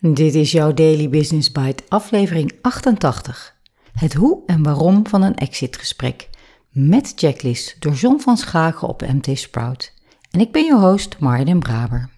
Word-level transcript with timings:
Dit 0.00 0.34
is 0.34 0.52
jouw 0.52 0.74
Daily 0.74 1.08
Business 1.08 1.52
Bite, 1.52 1.82
aflevering 1.88 2.52
88. 2.62 3.54
Het 3.92 4.14
hoe 4.14 4.42
en 4.46 4.62
waarom 4.62 5.06
van 5.06 5.22
een 5.22 5.34
exitgesprek. 5.34 6.28
Met 6.70 7.12
checklist 7.16 7.76
door 7.78 7.92
John 7.92 8.18
van 8.20 8.36
Schagen 8.36 8.88
op 8.88 9.00
MT 9.00 9.38
Sprout. 9.38 9.92
En 10.30 10.40
ik 10.40 10.52
ben 10.52 10.64
je 10.64 10.76
host 10.76 11.16
Marja 11.18 11.58
Braber. 11.58 12.08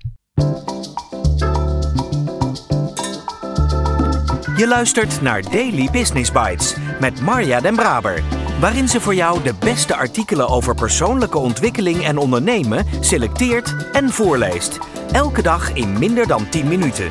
Je 4.57 4.67
luistert 4.69 5.21
naar 5.21 5.43
Daily 5.43 5.89
Business 5.93 6.33
Bites 6.33 6.77
met 7.01 7.21
Marja 7.21 7.61
Den 7.61 7.77
Braber. 7.77 8.23
Waarin 8.61 8.89
ze 8.89 9.01
voor 9.01 9.15
jou 9.15 9.43
de 9.43 9.55
beste 9.61 9.97
artikelen 9.97 10.49
over 10.49 10.75
persoonlijke 10.75 11.39
ontwikkeling 11.39 12.05
en 12.05 12.19
ondernemen 12.19 12.87
selecteert 13.01 13.91
en 13.93 14.11
voorleest. 14.11 14.79
Elke 15.13 15.43
dag 15.43 15.73
in 15.73 15.99
minder 15.99 16.27
dan 16.27 16.49
10 16.49 16.69
minuten. 16.69 17.11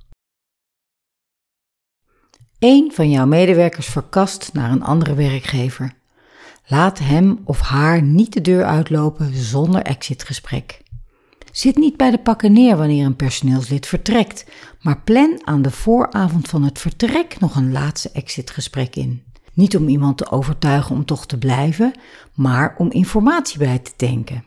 Eén 2.61 2.91
van 2.93 3.09
jouw 3.09 3.25
medewerkers 3.25 3.87
verkast 3.87 4.49
naar 4.53 4.71
een 4.71 4.83
andere 4.83 5.13
werkgever. 5.13 5.93
Laat 6.67 6.99
hem 6.99 7.39
of 7.43 7.59
haar 7.59 8.01
niet 8.01 8.33
de 8.33 8.41
deur 8.41 8.63
uitlopen 8.65 9.33
zonder 9.35 9.81
exitgesprek. 9.81 10.81
Zit 11.51 11.75
niet 11.75 11.97
bij 11.97 12.11
de 12.11 12.17
pakken 12.17 12.53
neer 12.53 12.77
wanneer 12.77 13.05
een 13.05 13.15
personeelslid 13.15 13.85
vertrekt, 13.85 14.45
maar 14.81 15.01
plan 15.01 15.41
aan 15.43 15.61
de 15.61 15.71
vooravond 15.71 16.47
van 16.47 16.63
het 16.63 16.79
vertrek 16.79 17.39
nog 17.39 17.55
een 17.55 17.71
laatste 17.71 18.11
exitgesprek 18.11 18.95
in. 18.95 19.23
Niet 19.53 19.77
om 19.77 19.87
iemand 19.87 20.17
te 20.17 20.31
overtuigen 20.31 20.95
om 20.95 21.05
toch 21.05 21.25
te 21.25 21.37
blijven, 21.37 21.93
maar 22.33 22.75
om 22.77 22.91
informatie 22.91 23.59
bij 23.59 23.79
te 23.79 23.91
denken. 23.95 24.45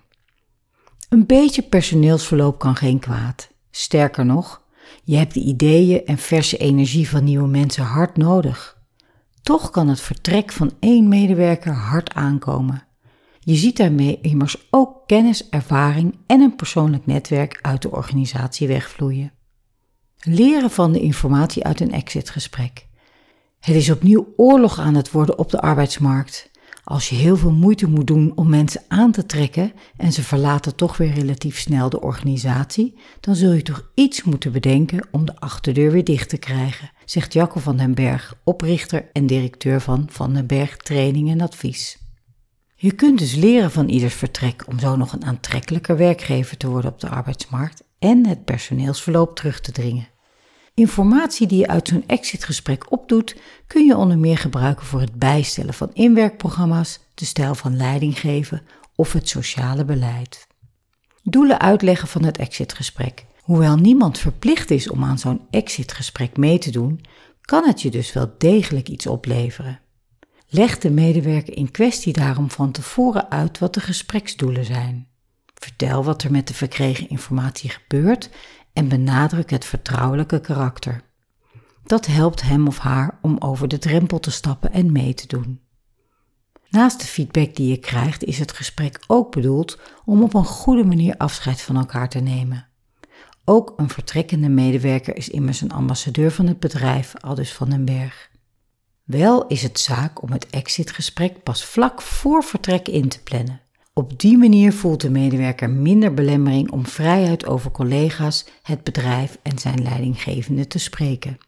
Een 1.08 1.26
beetje 1.26 1.62
personeelsverloop 1.62 2.58
kan 2.58 2.76
geen 2.76 2.98
kwaad. 2.98 3.48
Sterker 3.70 4.26
nog, 4.26 4.62
je 5.04 5.16
hebt 5.16 5.34
de 5.34 5.40
ideeën 5.40 6.04
en 6.06 6.18
verse 6.18 6.56
energie 6.56 7.08
van 7.08 7.24
nieuwe 7.24 7.48
mensen 7.48 7.84
hard 7.84 8.16
nodig. 8.16 8.82
Toch 9.42 9.70
kan 9.70 9.88
het 9.88 10.00
vertrek 10.00 10.52
van 10.52 10.72
één 10.80 11.08
medewerker 11.08 11.72
hard 11.72 12.14
aankomen. 12.14 12.86
Je 13.40 13.54
ziet 13.54 13.76
daarmee 13.76 14.18
immers 14.22 14.66
ook 14.70 15.06
kennis, 15.06 15.48
ervaring 15.48 16.18
en 16.26 16.40
een 16.40 16.56
persoonlijk 16.56 17.06
netwerk 17.06 17.58
uit 17.62 17.82
de 17.82 17.90
organisatie 17.90 18.68
wegvloeien. 18.68 19.32
Leren 20.18 20.70
van 20.70 20.92
de 20.92 21.00
informatie 21.00 21.64
uit 21.64 21.80
een 21.80 21.92
exitgesprek. 21.92 22.86
Het 23.60 23.74
is 23.74 23.90
opnieuw 23.90 24.32
oorlog 24.36 24.78
aan 24.78 24.94
het 24.94 25.10
worden 25.10 25.38
op 25.38 25.50
de 25.50 25.60
arbeidsmarkt. 25.60 26.50
Als 26.84 27.08
je 27.08 27.14
heel 27.14 27.36
veel 27.36 27.52
moeite 27.52 27.88
moet 27.88 28.06
doen 28.06 28.32
om 28.34 28.48
mensen 28.48 28.82
aan 28.88 29.12
te 29.12 29.26
trekken 29.26 29.72
en 29.96 30.12
ze 30.12 30.22
verlaten 30.22 30.76
toch 30.76 30.96
weer 30.96 31.12
relatief 31.12 31.58
snel 31.58 31.88
de 31.88 32.00
organisatie, 32.00 32.94
dan 33.20 33.34
zul 33.34 33.52
je 33.52 33.62
toch 33.62 33.90
iets 33.94 34.22
moeten 34.22 34.52
bedenken 34.52 35.06
om 35.10 35.24
de 35.24 35.36
achterdeur 35.40 35.90
weer 35.90 36.04
dicht 36.04 36.28
te 36.28 36.36
krijgen, 36.36 36.90
zegt 37.04 37.32
Jacco 37.32 37.60
van 37.60 37.76
den 37.76 37.94
Berg, 37.94 38.34
oprichter 38.44 39.08
en 39.12 39.26
directeur 39.26 39.80
van 39.80 40.06
Van 40.10 40.34
den 40.34 40.46
Berg 40.46 40.76
Training 40.76 41.30
en 41.30 41.40
Advies. 41.40 41.98
Je 42.74 42.92
kunt 42.92 43.18
dus 43.18 43.34
leren 43.34 43.70
van 43.70 43.88
ieders 43.88 44.14
vertrek 44.14 44.64
om 44.68 44.78
zo 44.78 44.96
nog 44.96 45.12
een 45.12 45.24
aantrekkelijker 45.24 45.96
werkgever 45.96 46.56
te 46.56 46.68
worden 46.68 46.90
op 46.90 47.00
de 47.00 47.08
arbeidsmarkt 47.08 47.82
en 47.98 48.26
het 48.26 48.44
personeelsverloop 48.44 49.36
terug 49.36 49.60
te 49.60 49.72
dringen. 49.72 50.08
Informatie 50.74 51.46
die 51.46 51.58
je 51.58 51.66
uit 51.66 51.88
zo'n 51.88 52.04
exitgesprek 52.06 52.92
opdoet, 52.92 53.36
kun 53.66 53.86
je 53.86 53.96
onder 53.96 54.18
meer 54.18 54.38
gebruiken 54.38 54.86
voor 54.86 55.00
het 55.00 55.14
bijstellen 55.14 55.74
van 55.74 55.90
inwerkprogramma's, 55.92 57.00
de 57.14 57.24
stijl 57.24 57.54
van 57.54 57.76
leiding 57.76 58.20
geven 58.20 58.62
of 58.94 59.12
het 59.12 59.28
sociale 59.28 59.84
beleid. 59.84 60.46
Doelen 61.22 61.60
uitleggen 61.60 62.08
van 62.08 62.24
het 62.24 62.38
exitgesprek. 62.38 63.24
Hoewel 63.40 63.76
niemand 63.76 64.18
verplicht 64.18 64.70
is 64.70 64.90
om 64.90 65.04
aan 65.04 65.18
zo'n 65.18 65.46
exitgesprek 65.50 66.36
mee 66.36 66.58
te 66.58 66.70
doen, 66.70 67.00
kan 67.40 67.66
het 67.66 67.82
je 67.82 67.90
dus 67.90 68.12
wel 68.12 68.34
degelijk 68.38 68.88
iets 68.88 69.06
opleveren. 69.06 69.80
Leg 70.48 70.78
de 70.78 70.90
medewerker 70.90 71.56
in 71.56 71.70
kwestie 71.70 72.12
daarom 72.12 72.50
van 72.50 72.72
tevoren 72.72 73.30
uit 73.30 73.58
wat 73.58 73.74
de 73.74 73.80
gespreksdoelen 73.80 74.64
zijn. 74.64 75.08
Vertel 75.54 76.04
wat 76.04 76.22
er 76.22 76.30
met 76.30 76.48
de 76.48 76.54
verkregen 76.54 77.08
informatie 77.08 77.70
gebeurt 77.70 78.30
en 78.74 78.88
benadruk 78.88 79.50
het 79.50 79.64
vertrouwelijke 79.64 80.40
karakter. 80.40 81.02
Dat 81.84 82.06
helpt 82.06 82.42
hem 82.42 82.66
of 82.66 82.78
haar 82.78 83.18
om 83.22 83.36
over 83.38 83.68
de 83.68 83.78
drempel 83.78 84.20
te 84.20 84.30
stappen 84.30 84.72
en 84.72 84.92
mee 84.92 85.14
te 85.14 85.26
doen. 85.26 85.60
Naast 86.68 87.00
de 87.00 87.06
feedback 87.06 87.54
die 87.54 87.68
je 87.68 87.76
krijgt, 87.76 88.24
is 88.24 88.38
het 88.38 88.52
gesprek 88.52 88.98
ook 89.06 89.30
bedoeld 89.30 89.78
om 90.04 90.22
op 90.22 90.34
een 90.34 90.44
goede 90.44 90.84
manier 90.84 91.16
afscheid 91.16 91.60
van 91.60 91.76
elkaar 91.76 92.08
te 92.08 92.20
nemen. 92.20 92.68
Ook 93.44 93.72
een 93.76 93.88
vertrekkende 93.88 94.48
medewerker 94.48 95.16
is 95.16 95.28
immers 95.28 95.60
een 95.60 95.72
ambassadeur 95.72 96.30
van 96.30 96.46
het 96.46 96.60
bedrijf, 96.60 97.14
aldus 97.20 97.52
van 97.52 97.70
den 97.70 97.84
Berg. 97.84 98.30
Wel 99.04 99.46
is 99.46 99.62
het 99.62 99.78
zaak 99.78 100.22
om 100.22 100.32
het 100.32 100.50
exitgesprek 100.50 101.42
pas 101.42 101.64
vlak 101.64 102.02
voor 102.02 102.44
vertrek 102.44 102.88
in 102.88 103.08
te 103.08 103.22
plannen. 103.22 103.60
Op 103.96 104.20
die 104.20 104.38
manier 104.38 104.72
voelt 104.72 105.00
de 105.00 105.10
medewerker 105.10 105.70
minder 105.70 106.14
belemmering 106.14 106.70
om 106.70 106.86
vrijheid 106.86 107.46
over 107.46 107.70
collega's, 107.70 108.46
het 108.62 108.84
bedrijf 108.84 109.38
en 109.42 109.58
zijn 109.58 109.82
leidinggevende 109.82 110.66
te 110.66 110.78
spreken. 110.78 111.38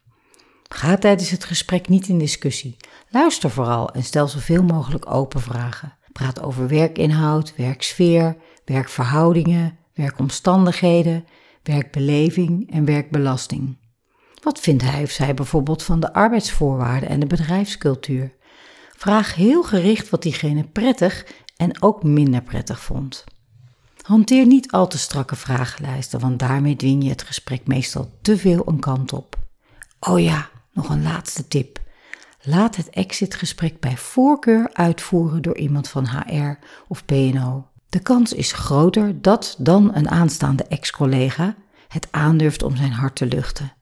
Ga 0.68 0.96
tijdens 0.96 1.30
het 1.30 1.44
gesprek 1.44 1.88
niet 1.88 2.08
in 2.08 2.18
discussie. 2.18 2.76
Luister 3.08 3.50
vooral 3.50 3.90
en 3.90 4.02
stel 4.02 4.28
zoveel 4.28 4.62
mogelijk 4.62 5.10
open 5.10 5.40
vragen. 5.40 5.94
Praat 6.12 6.42
over 6.42 6.68
werkinhoud, 6.68 7.54
werksfeer, 7.56 8.36
werkverhoudingen, 8.64 9.78
werkomstandigheden, 9.94 11.24
werkbeleving 11.62 12.70
en 12.70 12.84
werkbelasting. 12.84 13.76
Wat 14.42 14.60
vindt 14.60 14.82
hij 14.82 15.02
of 15.02 15.10
zij 15.10 15.34
bijvoorbeeld 15.34 15.82
van 15.82 16.00
de 16.00 16.12
arbeidsvoorwaarden 16.12 17.08
en 17.08 17.20
de 17.20 17.26
bedrijfscultuur? 17.26 18.34
Vraag 18.96 19.34
heel 19.34 19.62
gericht 19.62 20.10
wat 20.10 20.22
diegene 20.22 20.64
prettig 20.64 21.26
en 21.56 21.83
ook 21.83 22.03
minder 22.03 22.43
prettig 22.43 22.81
vond. 22.81 23.25
Hanteer 24.03 24.47
niet 24.47 24.71
al 24.71 24.89
te 24.89 24.99
strakke 24.99 25.37
vragenlijsten, 25.37 26.21
want 26.21 26.39
daarmee 26.39 26.77
dwing 26.77 27.03
je 27.03 27.09
het 27.09 27.22
gesprek 27.22 27.67
meestal 27.67 28.11
te 28.22 28.39
veel 28.39 28.62
een 28.67 28.81
kant 28.81 29.12
op. 29.12 29.39
Oh 30.00 30.21
ja, 30.21 30.49
nog 30.72 30.89
een 30.89 31.03
laatste 31.03 31.49
tip. 31.49 31.81
Laat 32.43 32.77
het 32.77 32.91
exitgesprek 32.91 33.81
bij 33.81 33.97
voorkeur 33.97 34.71
uitvoeren 34.72 35.43
door 35.43 35.56
iemand 35.56 35.89
van 35.89 36.09
HR 36.09 36.59
of 36.89 37.05
PNO. 37.05 37.67
De 37.88 37.99
kans 37.99 38.33
is 38.33 38.53
groter 38.53 39.23
dat 39.23 39.56
dan 39.59 39.94
een 39.94 40.11
aanstaande 40.11 40.65
ex-collega 40.65 41.55
het 41.88 42.09
aandurft 42.11 42.62
om 42.62 42.77
zijn 42.77 42.93
hart 42.93 43.17
te 43.17 43.27
luchten. 43.27 43.73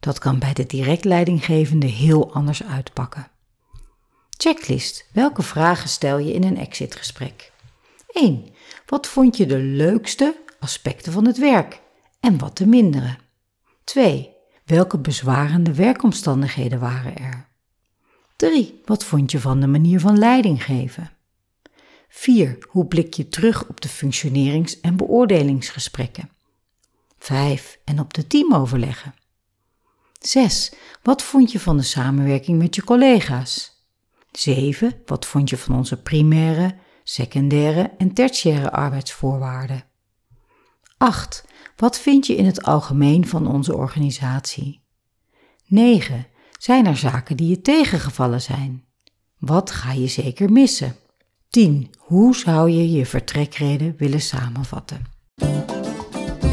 Dat 0.00 0.18
kan 0.18 0.38
bij 0.38 0.52
de 0.52 0.66
direct 0.66 1.04
leidinggevende 1.04 1.86
heel 1.86 2.32
anders 2.32 2.64
uitpakken. 2.64 3.26
Checklist. 4.40 5.06
Welke 5.12 5.42
vragen 5.42 5.88
stel 5.88 6.18
je 6.18 6.32
in 6.32 6.44
een 6.44 6.56
exitgesprek? 6.58 7.52
1. 8.12 8.44
Wat 8.86 9.06
vond 9.06 9.36
je 9.36 9.46
de 9.46 9.58
leukste 9.58 10.36
aspecten 10.60 11.12
van 11.12 11.26
het 11.26 11.38
werk 11.38 11.80
en 12.20 12.38
wat 12.38 12.56
de 12.56 12.66
mindere? 12.66 13.16
2. 13.84 14.30
Welke 14.64 14.98
bezwarende 14.98 15.74
werkomstandigheden 15.74 16.80
waren 16.80 17.16
er? 17.16 17.48
3. 18.36 18.80
Wat 18.84 19.04
vond 19.04 19.30
je 19.30 19.40
van 19.40 19.60
de 19.60 19.66
manier 19.66 20.00
van 20.00 20.18
leiding 20.18 20.64
geven? 20.64 21.10
4. 22.08 22.58
Hoe 22.68 22.86
blik 22.86 23.14
je 23.14 23.28
terug 23.28 23.68
op 23.68 23.80
de 23.80 23.88
functionerings- 23.88 24.80
en 24.80 24.96
beoordelingsgesprekken? 24.96 26.30
5. 27.18 27.78
En 27.84 28.00
op 28.00 28.14
de 28.14 28.26
teamoverleggen? 28.26 29.14
6. 30.20 30.72
Wat 31.02 31.22
vond 31.22 31.52
je 31.52 31.60
van 31.60 31.76
de 31.76 31.82
samenwerking 31.82 32.58
met 32.58 32.74
je 32.74 32.84
collega's? 32.84 33.76
7. 34.32 35.02
Wat 35.06 35.26
vond 35.26 35.50
je 35.50 35.56
van 35.56 35.76
onze 35.76 36.02
primaire, 36.02 36.74
secundaire 37.04 37.90
en 37.98 38.12
tertiaire 38.12 38.70
arbeidsvoorwaarden? 38.70 39.84
8. 40.98 41.44
Wat 41.76 41.98
vind 41.98 42.26
je 42.26 42.36
in 42.36 42.46
het 42.46 42.62
algemeen 42.62 43.26
van 43.26 43.46
onze 43.46 43.76
organisatie? 43.76 44.80
9. 45.66 46.26
Zijn 46.58 46.86
er 46.86 46.96
zaken 46.96 47.36
die 47.36 47.48
je 47.48 47.60
tegengevallen 47.60 48.42
zijn? 48.42 48.84
Wat 49.38 49.70
ga 49.70 49.92
je 49.92 50.06
zeker 50.06 50.52
missen? 50.52 50.96
10. 51.48 51.90
Hoe 51.98 52.36
zou 52.36 52.70
je 52.70 52.90
je 52.90 53.06
vertrekreden 53.06 53.94
willen 53.96 54.20
samenvatten? 54.20 55.04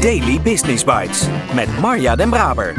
Daily 0.00 0.40
Business 0.40 0.84
Bites 0.84 1.26
met 1.54 1.80
Marja 1.80 2.16
Den 2.16 2.30
Braber. 2.30 2.74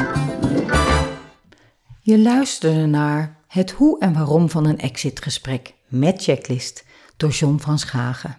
Je 2.02 2.20
luisterde 2.20 2.86
naar 2.86 3.37
Het 3.58 3.72
hoe 3.72 4.00
en 4.00 4.14
waarom 4.14 4.50
van 4.50 4.66
een 4.66 4.80
exitgesprek 4.80 5.74
met 5.88 6.24
checklist 6.24 6.86
door 7.16 7.30
John 7.30 7.58
van 7.58 7.80
Schagen. 7.80 8.38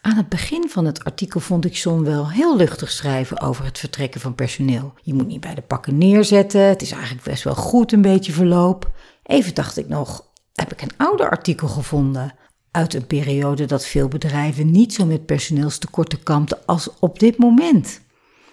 Aan 0.00 0.16
het 0.16 0.28
begin 0.28 0.68
van 0.68 0.84
het 0.84 1.04
artikel 1.04 1.40
vond 1.40 1.64
ik 1.64 1.74
John 1.74 2.02
wel 2.02 2.30
heel 2.30 2.56
luchtig 2.56 2.90
schrijven 2.90 3.40
over 3.40 3.64
het 3.64 3.78
vertrekken 3.78 4.20
van 4.20 4.34
personeel. 4.34 4.92
Je 5.02 5.14
moet 5.14 5.26
niet 5.26 5.40
bij 5.40 5.54
de 5.54 5.62
pakken 5.62 5.98
neerzetten, 5.98 6.60
het 6.60 6.82
is 6.82 6.90
eigenlijk 6.90 7.24
best 7.24 7.44
wel 7.44 7.54
goed 7.54 7.92
een 7.92 8.02
beetje 8.02 8.32
verloop. 8.32 8.92
Even 9.22 9.54
dacht 9.54 9.76
ik 9.76 9.88
nog, 9.88 10.24
heb 10.54 10.72
ik 10.72 10.82
een 10.82 10.96
ouder 10.96 11.30
artikel 11.30 11.68
gevonden 11.68 12.34
uit 12.70 12.94
een 12.94 13.06
periode 13.06 13.64
dat 13.64 13.86
veel 13.86 14.08
bedrijven 14.08 14.70
niet 14.70 14.94
zo 14.94 15.06
met 15.06 15.26
personeelstekorten 15.26 16.22
kampten 16.22 16.58
als 16.66 16.90
op 16.98 17.18
dit 17.18 17.38
moment. 17.38 18.00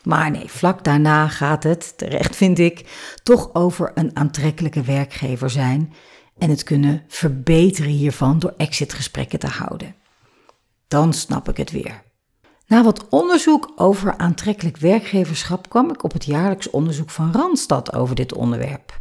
Maar 0.03 0.31
nee, 0.31 0.50
vlak 0.50 0.83
daarna 0.83 1.27
gaat 1.27 1.63
het, 1.63 1.98
terecht 1.98 2.36
vind 2.36 2.59
ik, 2.59 2.86
toch 3.24 3.53
over 3.53 3.92
een 3.95 4.15
aantrekkelijke 4.15 4.81
werkgever 4.81 5.50
zijn 5.50 5.94
en 6.38 6.50
het 6.50 6.63
kunnen 6.63 7.03
verbeteren 7.07 7.92
hiervan 7.92 8.39
door 8.39 8.53
exitgesprekken 8.57 9.39
te 9.39 9.48
houden. 9.48 9.95
Dan 10.88 11.13
snap 11.13 11.50
ik 11.50 11.57
het 11.57 11.71
weer. 11.71 12.03
Na 12.68 12.83
wat 12.83 13.09
onderzoek 13.09 13.71
over 13.75 14.18
aantrekkelijk 14.18 14.77
werkgeverschap 14.77 15.69
kwam 15.69 15.89
ik 15.89 16.03
op 16.03 16.13
het 16.13 16.25
jaarlijks 16.25 16.69
onderzoek 16.69 17.09
van 17.09 17.31
Randstad 17.31 17.94
over 17.94 18.15
dit 18.15 18.33
onderwerp. 18.33 19.00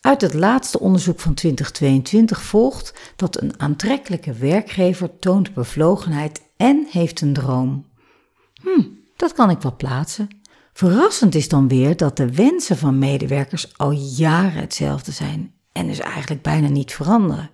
Uit 0.00 0.20
het 0.20 0.34
laatste 0.34 0.80
onderzoek 0.80 1.20
van 1.20 1.34
2022 1.34 2.42
volgt 2.42 2.94
dat 3.16 3.40
een 3.40 3.60
aantrekkelijke 3.60 4.32
werkgever 4.32 5.18
toont 5.18 5.54
bevlogenheid 5.54 6.42
en 6.56 6.86
heeft 6.90 7.20
een 7.20 7.32
droom. 7.32 7.86
Hm, 8.62 8.82
dat 9.20 9.32
kan 9.32 9.50
ik 9.50 9.60
wel 9.60 9.76
plaatsen. 9.76 10.28
Verrassend 10.72 11.34
is 11.34 11.48
dan 11.48 11.68
weer 11.68 11.96
dat 11.96 12.16
de 12.16 12.32
wensen 12.32 12.76
van 12.76 12.98
medewerkers 12.98 13.78
al 13.78 13.90
jaren 13.90 14.60
hetzelfde 14.60 15.12
zijn 15.12 15.54
en 15.72 15.86
dus 15.86 15.98
eigenlijk 15.98 16.42
bijna 16.42 16.68
niet 16.68 16.92
veranderen. 16.92 17.50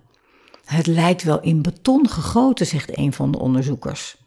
Het 0.65 0.87
lijkt 0.87 1.23
wel 1.23 1.41
in 1.41 1.61
beton 1.61 2.09
gegoten, 2.09 2.65
zegt 2.65 2.97
een 2.97 3.13
van 3.13 3.31
de 3.31 3.39
onderzoekers. 3.39 4.17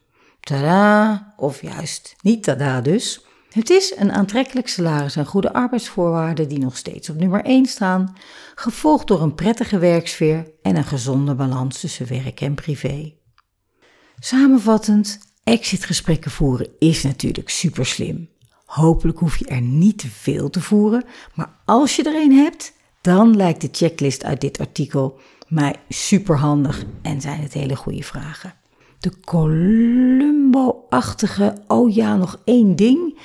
Tada, 0.40 1.34
of 1.36 1.62
juist 1.62 2.16
niet 2.22 2.42
tada 2.42 2.80
dus. 2.80 3.24
Het 3.50 3.70
is 3.70 3.94
een 3.96 4.12
aantrekkelijk 4.12 4.68
salaris 4.68 5.16
en 5.16 5.26
goede 5.26 5.52
arbeidsvoorwaarden 5.52 6.48
die 6.48 6.58
nog 6.58 6.76
steeds 6.76 7.10
op 7.10 7.16
nummer 7.16 7.44
1 7.44 7.66
staan, 7.66 8.16
gevolgd 8.54 9.06
door 9.06 9.22
een 9.22 9.34
prettige 9.34 9.78
werksfeer 9.78 10.50
en 10.62 10.76
een 10.76 10.84
gezonde 10.84 11.34
balans 11.34 11.80
tussen 11.80 12.08
werk 12.08 12.40
en 12.40 12.54
privé. 12.54 13.12
Samenvattend, 14.18 15.18
exitgesprekken 15.50 16.30
voeren 16.30 16.68
is 16.78 17.02
natuurlijk 17.02 17.48
super 17.48 17.86
slim. 17.86 18.28
Hopelijk 18.64 19.18
hoef 19.18 19.36
je 19.36 19.46
er 19.46 19.60
niet 19.60 19.98
te 19.98 20.08
veel 20.08 20.50
te 20.50 20.60
voeren, 20.60 21.04
maar 21.34 21.54
als 21.64 21.96
je 21.96 22.02
er 22.02 22.22
een 22.22 22.32
hebt, 22.32 22.72
dan 23.00 23.36
lijkt 23.36 23.60
de 23.60 23.68
checklist 23.72 24.24
uit 24.24 24.40
dit 24.40 24.58
artikel 24.58 25.20
mij 25.48 25.74
super 25.88 26.38
handig 26.38 26.84
en 27.02 27.20
zijn 27.20 27.40
het 27.40 27.52
hele 27.52 27.76
goede 27.76 28.02
vragen. 28.02 28.54
De 29.00 29.20
Columbo-achtige, 29.20 31.54
oh 31.66 31.94
ja, 31.94 32.16
nog 32.16 32.40
één 32.44 32.76
ding. 32.76 33.18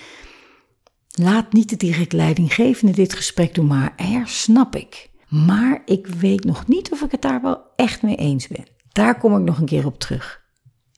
Laat 1.12 1.54
niet 1.54 1.70
de 1.70 1.78
direct 1.78 2.14
leidinggevende 2.14 2.94
dit 2.94 3.14
gesprek 3.14 3.56
doen, 3.56 3.68
maar 3.68 3.94
er 3.96 4.28
snap 4.28 4.76
ik. 4.76 5.10
Maar 5.28 5.82
ik 5.86 6.08
weet 6.08 6.44
nog 6.44 6.68
niet 6.68 6.92
of 6.92 7.02
ik 7.02 7.12
het 7.12 7.22
daar 7.22 7.42
wel 7.42 7.62
echt 7.76 8.02
mee 8.02 8.16
eens 8.16 8.48
ben. 8.48 8.66
Daar 8.92 9.18
kom 9.18 9.38
ik 9.38 9.44
nog 9.44 9.58
een 9.58 9.66
keer 9.66 9.86
op 9.86 10.00
terug. 10.00 10.45